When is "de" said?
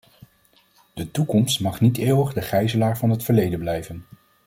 0.93-1.11, 2.33-2.41